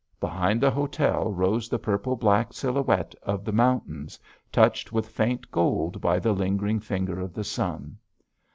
[0.19, 4.17] Behind the hotel rose the purple black silhouette of the mountains,
[4.51, 7.99] touched with faint gold by the lingering finger of the sun.